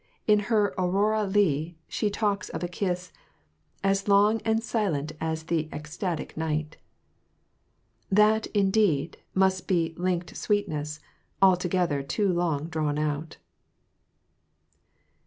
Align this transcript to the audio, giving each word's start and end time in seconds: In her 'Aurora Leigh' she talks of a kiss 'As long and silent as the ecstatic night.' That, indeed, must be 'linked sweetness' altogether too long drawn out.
In 0.25 0.39
her 0.49 0.73
'Aurora 0.79 1.25
Leigh' 1.25 1.75
she 1.87 2.09
talks 2.09 2.49
of 2.49 2.63
a 2.63 2.67
kiss 2.67 3.11
'As 3.83 4.07
long 4.07 4.41
and 4.43 4.63
silent 4.63 5.11
as 5.21 5.43
the 5.43 5.69
ecstatic 5.71 6.35
night.' 6.35 6.77
That, 8.11 8.47
indeed, 8.47 9.19
must 9.35 9.67
be 9.67 9.93
'linked 9.99 10.35
sweetness' 10.35 11.01
altogether 11.39 12.01
too 12.01 12.33
long 12.33 12.65
drawn 12.67 12.97
out. 12.97 13.37